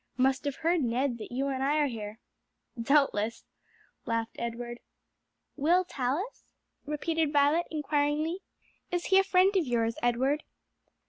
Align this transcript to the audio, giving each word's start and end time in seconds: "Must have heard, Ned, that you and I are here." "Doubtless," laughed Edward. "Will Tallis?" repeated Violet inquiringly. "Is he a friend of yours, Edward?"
"Must 0.17 0.45
have 0.45 0.55
heard, 0.55 0.81
Ned, 0.81 1.19
that 1.19 1.31
you 1.31 1.47
and 1.49 1.61
I 1.61 1.77
are 1.77 1.85
here." 1.85 2.17
"Doubtless," 2.81 3.43
laughed 4.07 4.35
Edward. 4.39 4.79
"Will 5.55 5.85
Tallis?" 5.85 6.43
repeated 6.87 7.31
Violet 7.31 7.67
inquiringly. 7.69 8.39
"Is 8.89 9.05
he 9.05 9.19
a 9.19 9.23
friend 9.23 9.55
of 9.55 9.67
yours, 9.67 9.97
Edward?" 10.01 10.41